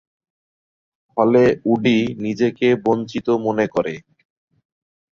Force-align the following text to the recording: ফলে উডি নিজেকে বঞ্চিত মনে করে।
ফলে 1.17 1.43
উডি 1.65 1.97
নিজেকে 2.23 2.67
বঞ্চিত 2.85 3.27
মনে 3.45 3.65
করে। 3.67 3.93